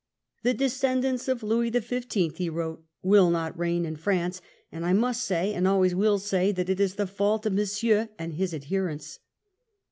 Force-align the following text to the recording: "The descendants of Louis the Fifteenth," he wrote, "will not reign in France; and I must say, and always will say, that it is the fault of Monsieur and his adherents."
"The 0.41 0.55
descendants 0.55 1.27
of 1.27 1.43
Louis 1.43 1.69
the 1.69 1.79
Fifteenth," 1.79 2.37
he 2.37 2.49
wrote, 2.49 2.83
"will 3.03 3.29
not 3.29 3.55
reign 3.55 3.85
in 3.85 3.95
France; 3.97 4.41
and 4.71 4.83
I 4.83 4.93
must 4.93 5.23
say, 5.23 5.53
and 5.53 5.67
always 5.67 5.93
will 5.93 6.17
say, 6.17 6.51
that 6.53 6.69
it 6.69 6.79
is 6.79 6.95
the 6.95 7.05
fault 7.05 7.45
of 7.45 7.53
Monsieur 7.53 8.09
and 8.17 8.33
his 8.33 8.51
adherents." 8.51 9.19